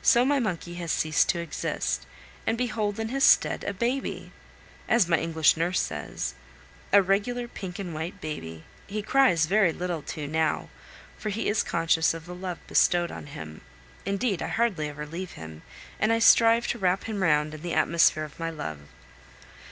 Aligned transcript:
So 0.00 0.24
my 0.24 0.38
monkey 0.40 0.76
has 0.76 0.90
ceased 0.90 1.28
to 1.28 1.38
exist, 1.38 2.06
and 2.46 2.56
behold 2.56 2.98
in 2.98 3.10
his 3.10 3.24
stead 3.24 3.62
a 3.62 3.74
baby, 3.74 4.32
as 4.88 5.06
my 5.06 5.18
English 5.18 5.54
nurse 5.54 5.78
says, 5.80 6.32
a 6.94 7.02
regular 7.02 7.46
pink 7.46 7.78
and 7.78 7.92
white 7.92 8.18
baby. 8.18 8.64
He 8.86 9.02
cries 9.02 9.44
very 9.44 9.74
little 9.74 10.00
too 10.00 10.26
now, 10.26 10.70
for 11.18 11.28
he 11.28 11.46
is 11.46 11.62
conscious 11.62 12.14
of 12.14 12.24
the 12.24 12.34
love 12.34 12.58
bestowed 12.66 13.12
on 13.12 13.26
him; 13.26 13.60
indeed, 14.06 14.40
I 14.40 14.48
hardly 14.48 14.88
ever 14.88 15.04
leave 15.04 15.32
him, 15.32 15.60
and 16.00 16.10
I 16.10 16.20
strive 16.20 16.66
to 16.68 16.78
wrap 16.78 17.04
him 17.04 17.22
round 17.22 17.52
in 17.52 17.60
the 17.60 17.74
atmosphere 17.74 18.24
of 18.24 18.40
my 18.40 18.48
love. 18.48 18.78